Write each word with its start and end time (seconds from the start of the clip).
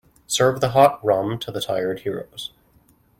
Serve 0.25 0.61
the 0.61 0.69
hot 0.69 0.99
rum 1.05 1.37
to 1.37 1.51
the 1.51 1.61
tired 1.61 1.99
heroes. 1.99 2.53